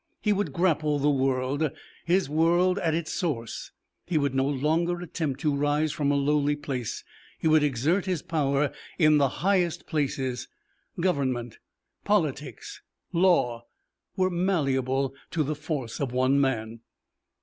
He 0.19 0.33
would 0.33 0.51
grapple 0.51 0.97
the 0.97 1.11
world, 1.11 1.69
his 2.05 2.27
world, 2.27 2.79
at 2.79 2.95
its 2.95 3.13
source; 3.13 3.69
he 4.07 4.17
would 4.17 4.33
no 4.33 4.47
longer 4.47 4.99
attempt 4.99 5.41
to 5.41 5.55
rise 5.55 5.91
from 5.91 6.09
a 6.11 6.15
lowly 6.15 6.55
place; 6.55 7.03
he 7.37 7.47
would 7.47 7.61
exert 7.61 8.05
his 8.07 8.23
power 8.23 8.71
in 8.97 9.19
the 9.19 9.29
highest 9.45 9.85
places; 9.85 10.47
government, 10.99 11.59
politics, 12.03 12.81
law, 13.13 13.67
were 14.15 14.31
malleable 14.31 15.13
to 15.29 15.43
the 15.43 15.53
force 15.53 15.99
of 15.99 16.11
one 16.11 16.41
man. 16.41 16.79